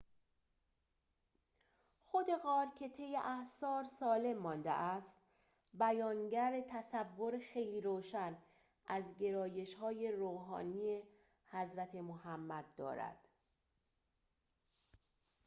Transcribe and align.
خود 2.05 2.25
غار 2.43 2.67
که 2.79 2.89
طی 2.89 3.17
اعصار 3.17 3.83
سالم 3.85 4.37
مانده 4.37 4.71
است 4.71 5.19
بیانگر 5.73 6.61
تصور 6.69 7.39
خیلی 7.39 7.81
روشن 7.81 8.37
از 8.87 9.17
گرایش‌های 9.17 10.11
روحانی 10.11 11.03
حضرت 11.51 11.95
محمد 11.95 12.65
دارد 12.77 13.27